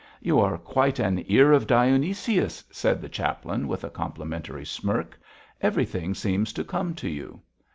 'You 0.19 0.39
are 0.39 0.57
quite 0.57 0.97
an 0.97 1.23
Ear 1.27 1.51
of 1.51 1.67
Dionysius,' 1.67 2.63
said 2.71 3.03
the 3.03 3.07
chaplain, 3.07 3.67
with 3.67 3.83
a 3.83 3.89
complimentary 3.91 4.65
smirk; 4.65 5.15
'everything 5.61 6.15
seems 6.15 6.51
to 6.53 6.63
come 6.63 6.95
to 6.95 7.07
you.' 7.07 7.39